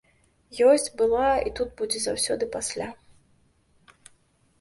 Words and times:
Ёсць, 0.69 0.85
была, 1.01 1.27
і 1.49 1.53
тут 1.59 1.69
будзе 1.81 1.99
заўсёды 2.05 2.43
пасля! 2.57 2.89